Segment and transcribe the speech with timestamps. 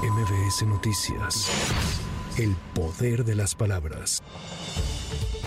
[0.00, 1.50] MBS Noticias.
[2.38, 4.22] El poder de las palabras.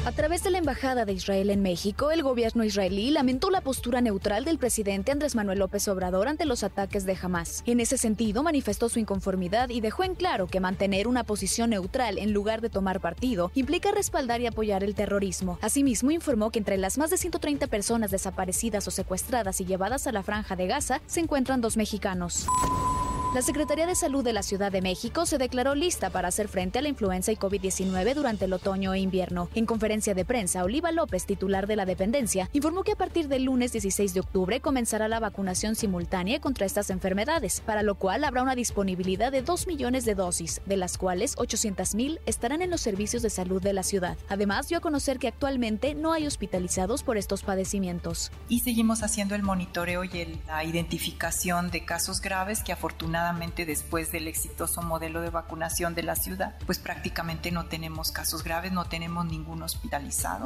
[0.04, 4.02] A través de la Embajada de Israel en México, el gobierno israelí lamentó la postura
[4.02, 7.64] neutral del presidente Andrés Manuel López Obrador ante los ataques de Hamas.
[7.66, 12.18] En ese sentido, manifestó su inconformidad y dejó en claro que mantener una posición neutral
[12.18, 15.59] en lugar de tomar partido implica respaldar y apoyar el terrorismo.
[15.61, 20.11] Asimismo, informó que entre las más de 130 personas desaparecidas o secuestradas y llevadas a
[20.11, 22.47] la franja de Gaza se encuentran dos mexicanos.
[23.34, 26.79] La Secretaría de Salud de la Ciudad de México se declaró lista para hacer frente
[26.79, 29.47] a la influenza y COVID-19 durante el otoño e invierno.
[29.56, 33.45] En conferencia de prensa, Oliva López, titular de la dependencia, informó que a partir del
[33.45, 38.44] lunes 16 de octubre comenzará la vacunación simultánea contra estas enfermedades, para lo cual habrá
[38.44, 42.81] una disponibilidad de 2 millones de dosis, de las cuales 800 mil estarán en los
[42.81, 44.17] servicios de salud de la ciudad.
[44.28, 48.30] Además, dio a conocer que actualmente no hay hospitalizados por estos padecimientos.
[48.50, 50.09] Y seguimos haciendo el monitoreo y
[50.48, 53.20] la identificación de casos graves que afortunadamente
[53.66, 58.72] después del exitoso modelo de vacunación de la ciudad, pues prácticamente no tenemos casos graves,
[58.72, 60.45] no tenemos ningún hospitalizado.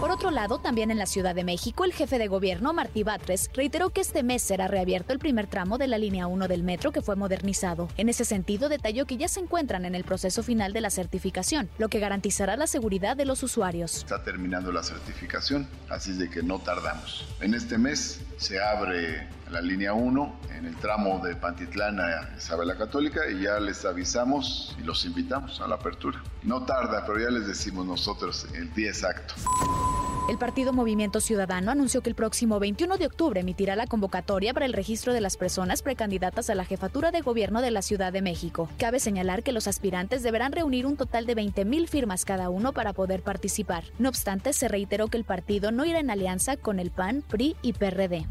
[0.00, 3.50] Por otro lado, también en la Ciudad de México, el jefe de gobierno, Martí Batres,
[3.54, 6.92] reiteró que este mes será reabierto el primer tramo de la línea 1 del metro
[6.92, 7.88] que fue modernizado.
[7.96, 11.68] En ese sentido, detalló que ya se encuentran en el proceso final de la certificación,
[11.78, 13.96] lo que garantizará la seguridad de los usuarios.
[13.96, 17.26] Está terminando la certificación, así es de que no tardamos.
[17.40, 22.68] En este mes se abre la línea 1 en el tramo de Pantitlán a Isabel
[22.68, 26.22] la Católica y ya les avisamos y los invitamos a la apertura.
[26.42, 29.34] No tarda, pero ya les decimos nosotros el día exacto.
[30.28, 34.66] El partido Movimiento Ciudadano anunció que el próximo 21 de octubre emitirá la convocatoria para
[34.66, 38.22] el registro de las personas precandidatas a la jefatura de gobierno de la Ciudad de
[38.22, 38.68] México.
[38.76, 42.92] Cabe señalar que los aspirantes deberán reunir un total de 20.000 firmas cada uno para
[42.92, 43.84] poder participar.
[44.00, 47.54] No obstante, se reiteró que el partido no irá en alianza con el PAN, PRI
[47.62, 48.26] y PRD.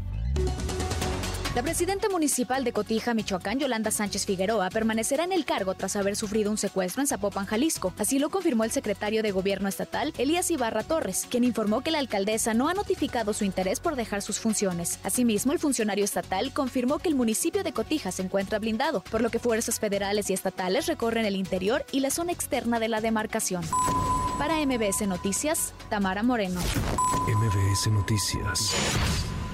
[1.56, 6.14] La presidenta municipal de Cotija, Michoacán, Yolanda Sánchez Figueroa, permanecerá en el cargo tras haber
[6.14, 7.94] sufrido un secuestro en Zapopan, Jalisco.
[7.96, 11.98] Así lo confirmó el secretario de Gobierno estatal, Elías Ibarra Torres, quien informó que la
[11.98, 15.00] alcaldesa no ha notificado su interés por dejar sus funciones.
[15.02, 19.30] Asimismo, el funcionario estatal confirmó que el municipio de Cotija se encuentra blindado, por lo
[19.30, 23.64] que fuerzas federales y estatales recorren el interior y la zona externa de la demarcación.
[24.38, 26.60] Para MBS Noticias, Tamara Moreno.
[27.26, 29.24] MBS Noticias.